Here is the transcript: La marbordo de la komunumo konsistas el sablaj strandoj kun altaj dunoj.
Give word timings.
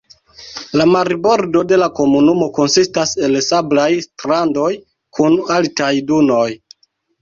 La 0.79 0.87
marbordo 0.95 1.61
de 1.73 1.79
la 1.81 1.89
komunumo 2.01 2.49
konsistas 2.57 3.15
el 3.29 3.39
sablaj 3.51 3.89
strandoj 4.09 4.75
kun 5.21 5.41
altaj 5.61 5.97
dunoj. 6.13 6.47